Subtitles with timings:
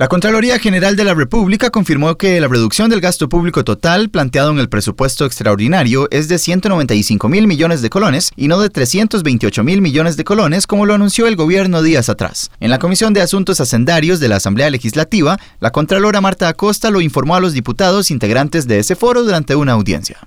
[0.00, 4.52] La Contraloría General de la República confirmó que la reducción del gasto público total planteado
[4.52, 9.64] en el presupuesto extraordinario es de 195 mil millones de colones y no de 328
[9.64, 12.52] mil millones de colones como lo anunció el gobierno días atrás.
[12.60, 17.00] En la Comisión de Asuntos Hacendarios de la Asamblea Legislativa, la Contralora Marta Acosta lo
[17.00, 20.18] informó a los diputados integrantes de ese foro durante una audiencia.